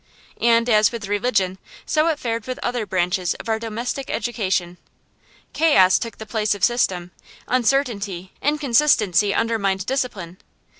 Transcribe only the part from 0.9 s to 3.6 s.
with religion, so it fared with other branches of our